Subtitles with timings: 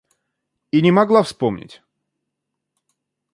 [0.71, 1.83] И не могла вспомнить.